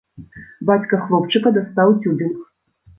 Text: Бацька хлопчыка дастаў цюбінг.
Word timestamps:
Бацька 0.69 1.01
хлопчыка 1.05 1.55
дастаў 1.61 1.97
цюбінг. 2.03 2.45